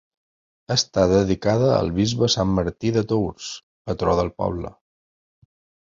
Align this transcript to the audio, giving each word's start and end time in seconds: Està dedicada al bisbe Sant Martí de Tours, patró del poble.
Està 0.75 1.03
dedicada 1.11 1.67
al 1.75 1.93
bisbe 1.99 2.31
Sant 2.37 2.55
Martí 2.61 2.93
de 2.97 3.07
Tours, 3.15 3.53
patró 3.91 4.17
del 4.21 4.33
poble. 4.45 4.77